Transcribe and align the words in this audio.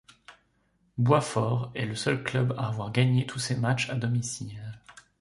Boitsfort 0.97 1.69
est 1.75 1.85
le 1.85 1.93
seul 1.93 2.23
club 2.23 2.55
à 2.57 2.69
avoir 2.69 2.91
gagné 2.91 3.27
tous 3.27 3.37
ses 3.37 3.55
matchs 3.55 3.87
à 3.91 3.93
domicile. 3.93 4.81